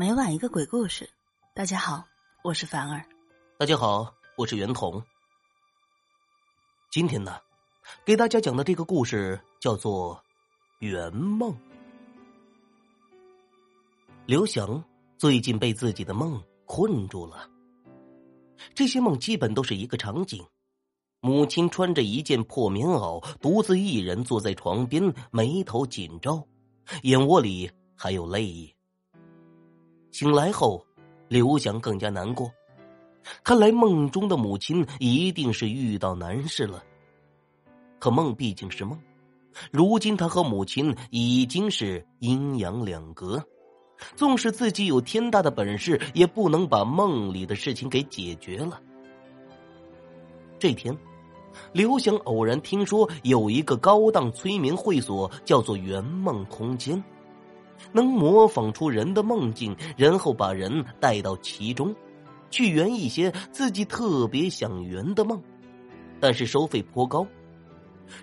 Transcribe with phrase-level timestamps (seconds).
[0.00, 1.10] 每晚一个鬼故事，
[1.56, 2.06] 大家好，
[2.44, 3.04] 我是凡儿。
[3.58, 5.02] 大家好，我是袁童。
[6.88, 7.40] 今天呢，
[8.04, 10.14] 给大家讲的这个故事叫做
[10.86, 11.52] 《圆梦》。
[14.24, 14.84] 刘翔
[15.16, 17.50] 最近被自己的梦困住了。
[18.76, 20.46] 这些梦基本都是一个场景：
[21.18, 26.46] 母亲穿着一件破棉袄，独自一人坐在床边，眉头紧皱，
[27.02, 28.72] 眼窝里还有泪液。
[30.10, 30.84] 醒来后，
[31.28, 32.50] 刘翔更加难过。
[33.44, 36.82] 看来梦中的母亲一定是遇到难事了。
[37.98, 38.98] 可梦毕竟是梦，
[39.70, 43.44] 如今他和母亲已经是阴阳两隔，
[44.16, 48.80] 纵使自己有天大的本事，也不能把梦里的事情给解决了。
[50.58, 50.96] 这天，
[51.72, 57.02] 刘翔偶然听说有一个高档催眠会所，叫做圆梦空间。
[57.92, 61.94] 能模仿出人的梦境，然后把人带到其中，
[62.50, 65.42] 去圆一些自己特别想圆的梦，
[66.20, 67.26] 但是收费颇高。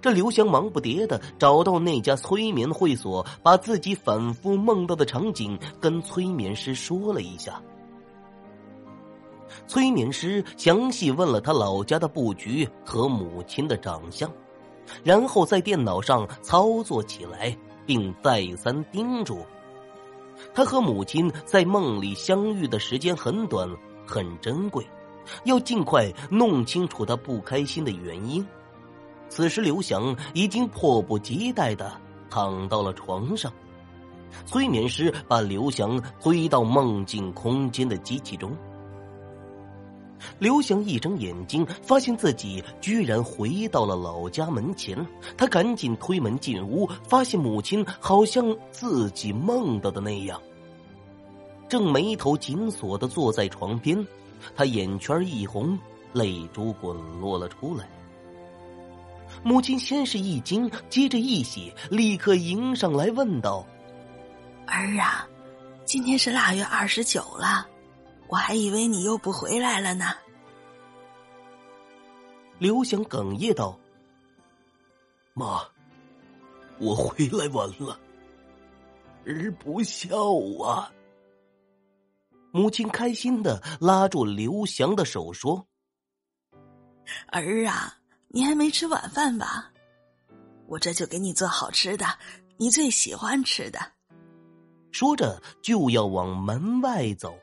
[0.00, 7.60] 这刘翔忙不迭的找到那家催眠会所，把自己反复梦到的场景跟催眠师说了一下。
[9.66, 14.30] 催眠师详细问了他老家的布局和母亲的长相，
[15.02, 17.56] 然后在电脑上操作起来。
[17.86, 19.44] 并再三叮嘱，
[20.52, 23.68] 他和母亲在梦里相遇的时间很短，
[24.06, 24.86] 很珍贵，
[25.44, 28.46] 要尽快弄清楚他不开心的原因。
[29.28, 31.92] 此时，刘翔已经迫不及待的
[32.30, 33.52] 躺到了床上，
[34.46, 38.56] 催眠师把刘翔推到梦境空间的机器中。
[40.38, 44.96] 刘翔一睁眼睛，发现自己居然回到了老家门前。
[45.36, 50.40] 他赶紧推门进屋，发现母亲好像自己梦到的那样，
[51.68, 54.06] 正眉头紧锁的坐在床边。
[54.56, 55.78] 他眼圈一红，
[56.12, 57.88] 泪珠滚落了出来。
[59.42, 63.66] 母亲先是一惊，接着一喜，立刻迎上来问道
[64.66, 65.26] ：“儿啊，
[65.84, 67.66] 今天是腊月二十九了。”
[68.28, 70.14] 我还以为你又不回来了呢。
[72.58, 73.78] 刘翔哽咽道
[75.34, 75.60] ：“妈，
[76.78, 77.98] 我回来晚了，
[79.26, 80.16] 儿不孝
[80.62, 80.90] 啊。”
[82.52, 85.66] 母亲开心的拉住刘翔的手说
[87.26, 87.98] ：“儿啊，
[88.28, 89.72] 你还没吃晚饭吧？
[90.66, 92.06] 我这就给你做好吃的，
[92.56, 93.80] 你最喜欢吃的。”
[94.92, 97.36] 说着就要往门外走。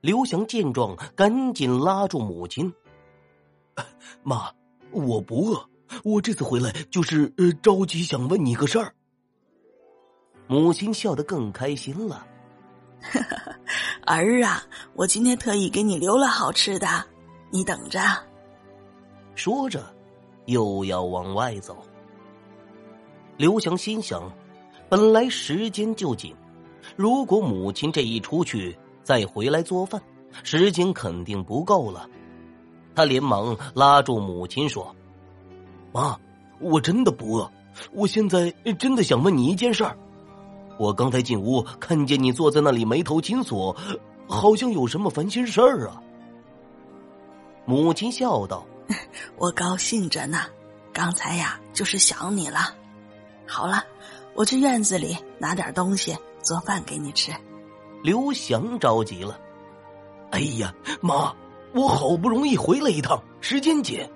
[0.00, 2.72] 刘翔见状，赶紧拉住母亲
[4.24, 4.50] ：“妈，
[4.92, 5.68] 我不饿，
[6.02, 7.28] 我这次回来就是
[7.62, 8.94] 着急想问你个事儿。”
[10.48, 12.26] 母亲笑得更开心了
[14.06, 14.62] ：“儿啊，
[14.94, 16.86] 我今天特意给你留了好吃的，
[17.50, 18.00] 你等着。”
[19.36, 19.84] 说着，
[20.46, 21.76] 又要往外走。
[23.36, 24.32] 刘翔心想：
[24.88, 26.34] 本来时间就紧，
[26.96, 28.74] 如果母亲这一出去……
[29.10, 30.00] 再回来做饭，
[30.44, 32.08] 时间肯定不够了。
[32.94, 34.94] 他连忙拉住母亲说
[35.90, 36.16] ：“妈，
[36.60, 37.50] 我真的不饿，
[37.90, 39.98] 我现在真的想问你一件事儿。
[40.78, 43.74] 我刚才进屋看见你坐在那里眉头紧锁，
[44.28, 46.00] 好像有什么烦心事儿啊。”
[47.66, 48.64] 母亲笑道
[49.38, 50.38] ：“我高兴着呢，
[50.92, 52.76] 刚才呀就是想你了。
[53.44, 53.82] 好了，
[54.36, 57.32] 我去院子里拿点东西做饭给你吃。”
[58.02, 59.38] 刘翔着急了
[60.32, 61.34] ：“哎呀，妈，
[61.74, 64.08] 我好不容易回来一趟，时间紧，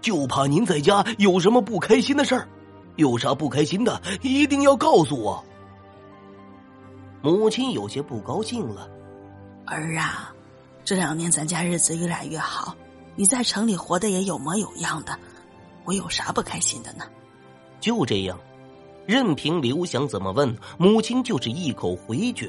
[0.00, 2.48] 就怕您在家有什么不开心的事儿。
[2.96, 5.44] 有啥不开心的，一定要告诉我。”
[7.22, 8.88] 母亲有些不高兴了
[9.66, 10.32] ：“儿啊，
[10.84, 12.76] 这两年咱家日子越来越好，
[13.16, 15.18] 你在城里活得也有模有样的，
[15.84, 17.04] 我有啥不开心的呢？”
[17.80, 18.38] 就这样，
[19.06, 22.48] 任凭刘翔怎么问，母亲就是一口回绝。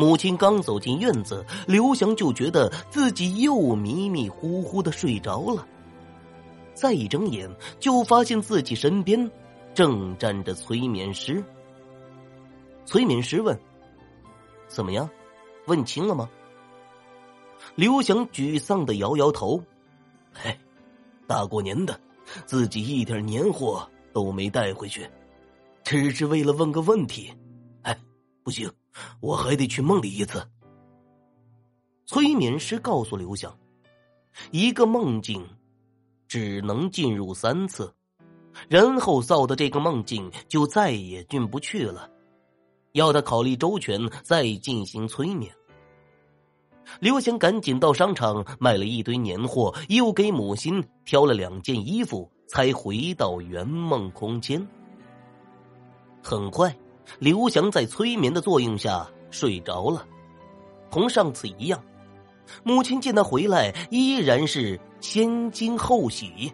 [0.00, 5.68] 母亲刚走进院子，刘翔就觉得自己又迷迷糊糊的睡着了。
[6.72, 9.30] 再一睁眼，就发现自己身边
[9.74, 11.44] 正站着催眠师。
[12.86, 13.60] 催眠师问
[14.68, 15.06] ：“怎么样？
[15.66, 16.30] 问清了吗？”
[17.76, 19.62] 刘翔沮丧的摇摇头
[20.32, 20.58] ：“嘿，
[21.26, 22.00] 大过年的，
[22.46, 25.06] 自己一点年货都没带回去，
[25.84, 27.30] 只是为了问个问题。
[27.82, 27.94] 哎，
[28.42, 28.72] 不行。”
[29.20, 30.46] 我还得去梦里一次。
[32.06, 33.56] 催眠师告诉刘翔，
[34.50, 35.46] 一个梦境
[36.26, 37.92] 只能进入三次，
[38.68, 42.10] 然后造的这个梦境就再也进不去了。
[42.92, 45.54] 要他考虑周全再进行催眠。
[46.98, 54.66] 刘翔赶紧到商场买了一堆年货，又给母亲挑了两件衣服，才回到圆梦空间。
[56.20, 56.76] 很快，
[57.18, 60.06] 刘翔在催眠的作用下睡着了，
[60.90, 61.82] 同上次一样。
[62.62, 66.52] 母亲见他回来，依然是先惊后喜。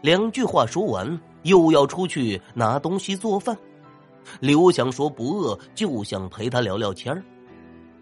[0.00, 3.56] 两句话说完，又要出去拿东西做饭。
[4.38, 7.20] 刘翔说不饿，就想陪他聊聊天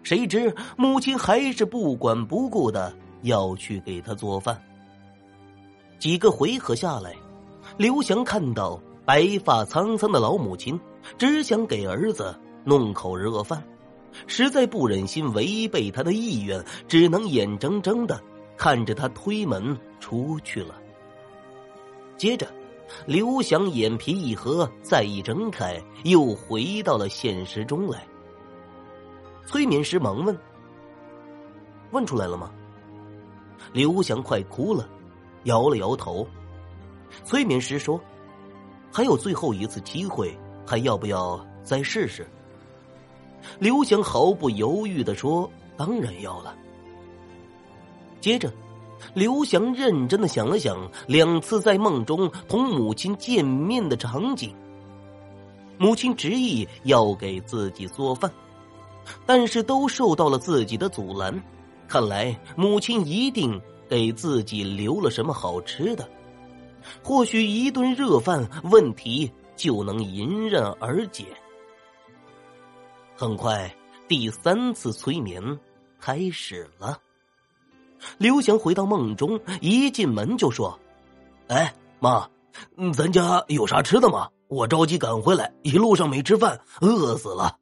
[0.03, 4.59] 谁知母亲还是不管不顾的要去给他做饭。
[5.97, 7.15] 几个回合下来，
[7.77, 10.79] 刘翔看到白发苍苍的老母亲，
[11.17, 13.63] 只想给儿子弄口热饭，
[14.27, 18.21] 实在不忍心违背他的意愿，只能眼睁睁的
[18.57, 20.75] 看着他推门出去了。
[22.17, 22.47] 接着。
[23.05, 28.05] 刘翔眼皮一合，再一睁开，又回到了现实中来。
[29.45, 30.37] 催眠师忙问
[31.91, 32.51] ：“问出来了吗？”
[33.71, 34.89] 刘翔快哭了，
[35.45, 36.27] 摇了摇头。
[37.23, 37.97] 催眠师说
[38.91, 40.37] ：“还有最后一次机会，
[40.71, 42.25] 还要不要再试试？”
[43.59, 46.55] 刘翔毫不犹豫的说：“当然要了。”
[48.21, 48.49] 接着。
[49.15, 50.77] 刘翔认真的想了想
[51.07, 54.53] 两次在梦中同母亲见面的场景。
[55.79, 58.31] 母亲执意要给自己做饭，
[59.25, 61.43] 但是都受到了自己的阻拦。
[61.87, 63.59] 看来母亲一定
[63.89, 66.07] 给自己留了什么好吃的，
[67.03, 71.23] 或许一顿热饭问题就能迎刃而解。
[73.15, 73.71] 很快，
[74.07, 75.59] 第三次催眠
[75.99, 76.99] 开始了。
[78.17, 80.79] 刘翔回到梦中，一进门就说
[81.47, 82.27] ：“哎，妈，
[82.91, 84.27] 咱家有啥吃的吗？
[84.47, 87.59] 我着急赶回来，一路上没吃饭，饿死了。”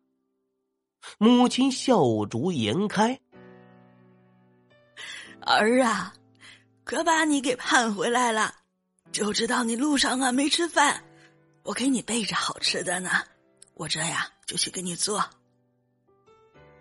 [1.19, 3.19] 母亲笑逐颜开
[5.45, 6.13] ：“儿啊，
[6.85, 8.55] 可把你给盼回来了，
[9.11, 11.03] 就知道你路上啊没吃饭，
[11.69, 13.12] 我给你备着好吃的呢，
[13.75, 15.24] 我这呀就去给你做。”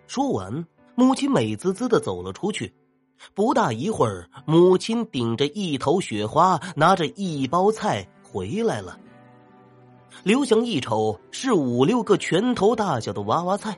[0.07, 0.65] 说完，
[0.95, 2.73] 母亲美滋滋的走了出去。
[3.35, 8.99] 不大一会儿，母亲顶着一头雪花，拿着一包菜回来了。
[10.23, 13.77] 刘翔一瞅，是五六个拳头大小的娃娃菜。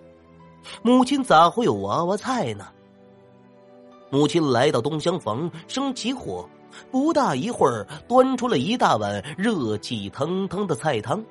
[0.82, 2.72] 母亲咋会有娃娃菜呢？
[4.12, 6.48] 母亲来到东厢房，生起火，
[6.92, 11.24] 不大一会儿，端出了一大碗热气腾腾的菜汤。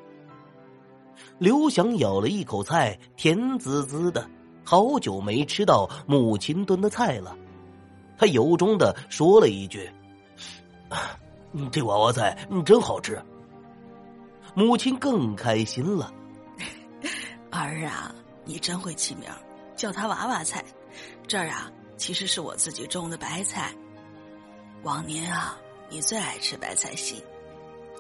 [1.38, 4.26] 刘翔咬了一口菜，甜滋滋的，
[4.64, 7.36] 好久没吃到母亲炖的菜了。
[8.16, 9.90] 他由衷的说了一句
[11.70, 13.22] ：“这娃娃菜真好吃。”
[14.54, 16.12] 母亲更开心了：
[17.50, 19.30] “儿啊，你真会起名，
[19.76, 20.64] 叫它娃娃菜。
[21.26, 23.74] 这儿啊，其实是我自己种的白菜。
[24.84, 25.60] 往年啊，
[25.90, 27.22] 你最爱吃白菜心，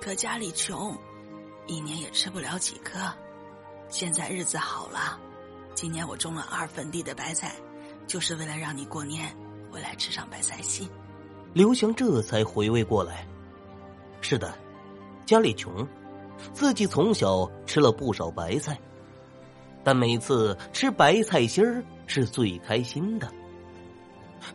[0.00, 0.96] 可家里穷，
[1.66, 2.98] 一年也吃不了几颗。
[3.90, 5.20] 现在日子好了，
[5.74, 7.54] 今年我种了二分地的白菜，
[8.06, 9.30] 就是为了让你过年。”
[9.70, 10.90] 回来吃上白菜心，
[11.52, 13.24] 刘翔这才回味过来。
[14.20, 14.52] 是的，
[15.24, 15.86] 家里穷，
[16.52, 18.76] 自己从小吃了不少白菜，
[19.84, 23.32] 但每次吃白菜心儿是最开心的。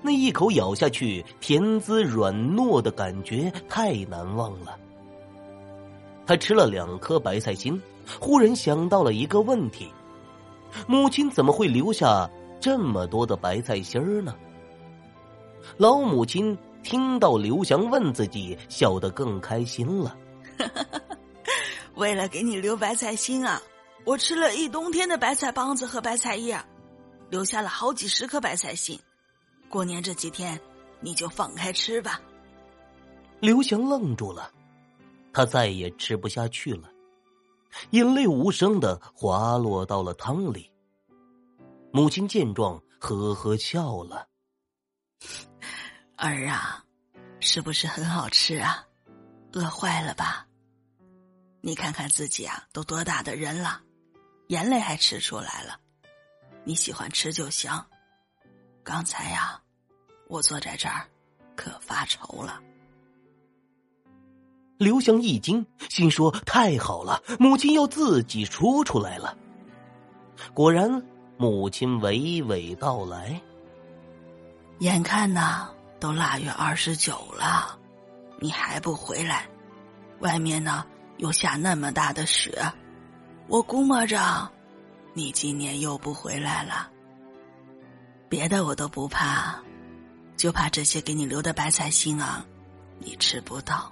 [0.01, 4.77] 那一口咬下去，甜滋软糯的感觉太难忘了。
[6.25, 7.82] 他吃了两颗白菜心，
[8.20, 9.92] 忽然想到了一个问题：
[10.88, 14.36] 母亲怎么会留下这么多的白菜心儿呢？
[15.77, 20.15] 老母亲听到刘翔问自己，笑得更开心了。
[21.96, 23.62] 为了给你留白菜心啊，
[24.04, 26.60] 我吃了一冬天的白菜帮子和白菜叶，
[27.30, 29.00] 留下了好几十颗白菜心。
[29.69, 30.60] 过年这几天，
[31.00, 32.22] 你就放开吃吧。
[33.39, 34.51] 刘翔愣住了，
[35.34, 36.89] 他再也吃不下去了，
[37.91, 40.72] 眼泪无声的滑落到了汤里。
[41.91, 44.27] 母亲见状，呵呵笑了。
[46.15, 46.84] 儿啊，
[47.39, 48.86] 是不是很好吃啊？
[49.51, 50.48] 饿坏了吧？
[51.62, 53.81] 你看看自己啊，都多大的人了，
[54.48, 55.79] 眼泪还吃出来了。
[56.63, 57.72] 你喜欢吃就行。
[58.86, 59.60] 刚才呀，
[60.30, 61.06] 我坐在这儿，
[61.56, 62.62] 可发愁了。
[64.77, 69.36] 刘翔一惊，心说：“太好了，母亲要自己说出来了。”
[70.54, 71.04] 果然，
[71.36, 72.13] 母亲娓
[72.46, 73.42] 娓道来
[74.80, 77.80] ：“眼看呢。”都腊月二十九了，
[78.39, 79.48] 你还不回来？
[80.20, 80.86] 外面呢
[81.18, 82.62] 又下那么大的雪，
[83.48, 84.48] 我估摸着，
[85.13, 86.92] 你今年又不回来了。
[88.36, 89.56] 别的我都不怕，
[90.36, 92.46] 就怕这些给你留的白菜心啊，
[93.00, 93.89] 你吃不到。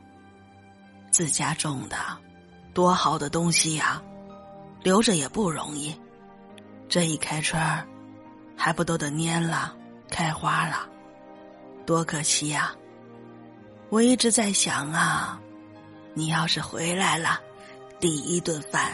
[1.12, 1.96] 自家种的，
[2.74, 4.04] 多好的东西呀，
[4.82, 5.98] 留着也不容易。
[6.90, 7.58] 这一开春，
[8.58, 9.74] 还不都得蔫了、
[10.10, 10.90] 开花了，
[11.86, 12.76] 多可惜呀！
[13.88, 15.40] 我一直在想啊，
[16.14, 17.40] 你要是回来了，
[17.98, 18.92] 第一顿饭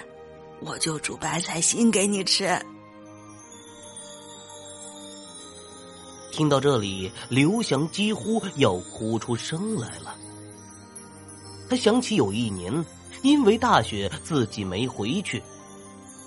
[0.62, 2.56] 我就煮白菜心给你吃。
[6.40, 10.16] 听到这里，刘翔几乎要哭出声来了。
[11.70, 12.74] 他想起有一年，
[13.24, 15.44] 因为大雪，自己没回去。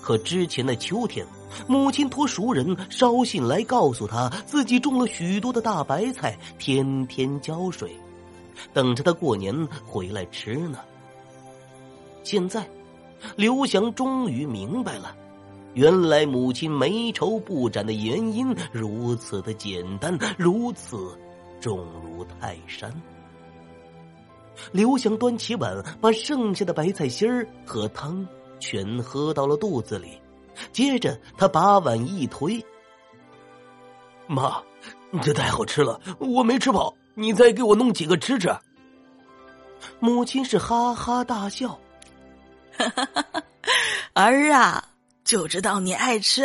[0.03, 1.25] 可之前的秋天，
[1.67, 7.99] 母亲托熟人捎信来告诉他，自己种了许多的大白菜，天天浇水，
[8.71, 10.77] 等着他过年回来吃呢。
[12.23, 12.69] 现在，
[13.35, 15.17] 刘翔终于明白了，
[15.73, 21.17] 原来母亲眉愁不展的原因如此的简单，如此
[21.59, 22.93] 重如泰山。
[24.71, 28.25] 刘翔端起碗，把剩下的白菜心儿和汤。
[28.59, 30.17] 全喝到了肚子里，
[30.71, 32.63] 接着他把碗一推
[34.25, 34.63] ：“妈，
[35.11, 38.49] 你这太好吃了，我没吃饱，你再给我弄几个吃吃。”
[39.99, 41.77] 母亲是哈哈大笑
[42.71, 43.43] ：“哈哈哈哈
[44.13, 44.87] 儿啊，
[45.23, 46.43] 就知道你爱吃，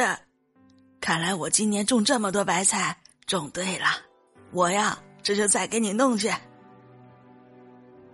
[1.01, 3.87] 看来我今年种这么多白菜种对了，
[4.53, 6.31] 我呀这就再给你弄去。”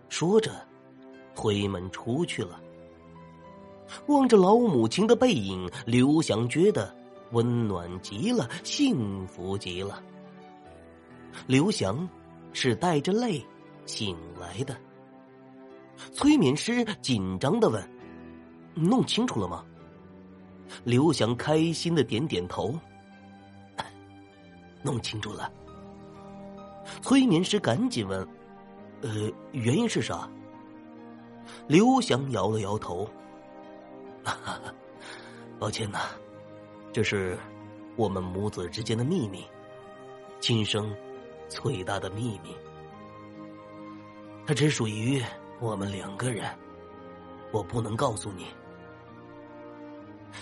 [0.08, 0.50] 说着，
[1.34, 2.60] 推门出去了。
[4.06, 6.94] 望着老母亲的背影，刘翔觉得
[7.32, 10.02] 温暖极了，幸福极了。
[11.46, 12.08] 刘翔
[12.52, 13.44] 是带着泪
[13.84, 14.74] 醒来的。
[16.12, 17.86] 催眠师紧张的问
[18.74, 19.64] ：“弄清楚了吗？”
[20.82, 22.74] 刘翔开心的点点头
[24.82, 25.50] ：“弄清楚了。”
[27.00, 28.26] 催眠师赶紧问
[29.02, 30.28] ：“呃，原因是啥？”
[31.68, 33.08] 刘翔摇了摇头。
[35.58, 36.00] 抱歉呐，
[36.92, 37.38] 这是
[37.96, 39.44] 我们母子之间的秘密，
[40.40, 40.94] 今生
[41.48, 42.54] 最大的秘密。
[44.46, 45.22] 它只属于
[45.60, 46.44] 我们两个人，
[47.50, 48.46] 我不能告诉你。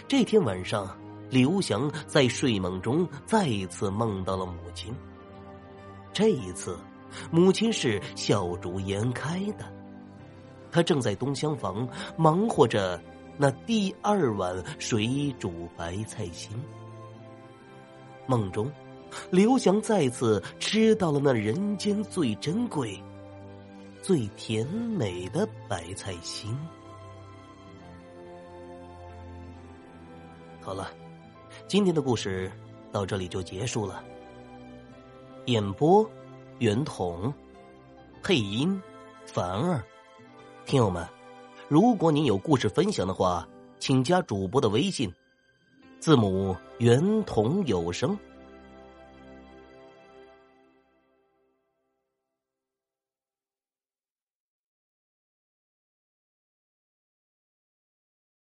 [0.08, 0.96] 这天晚上，
[1.30, 4.94] 刘翔在睡梦中再一次梦到了母亲。
[6.12, 6.78] 这一次，
[7.30, 9.64] 母亲是笑逐颜开的，
[10.70, 13.00] 她正在东厢房忙活着。
[13.38, 16.52] 那第二碗水煮白菜心，
[18.26, 18.70] 梦中，
[19.30, 23.02] 刘翔再次吃到了那人间最珍贵、
[24.02, 26.54] 最甜美的白菜心。
[30.62, 30.88] 好了，
[31.66, 32.50] 今天的故事
[32.92, 34.02] 到这里就结束了。
[35.46, 36.08] 演播：
[36.60, 37.34] 圆筒，
[38.22, 38.80] 配音：
[39.26, 39.82] 凡儿，
[40.64, 41.04] 听友们。
[41.68, 43.46] 如果您有故事分享的话，
[43.80, 45.12] 请加主播的微信，
[45.98, 48.16] 字母圆筒有声。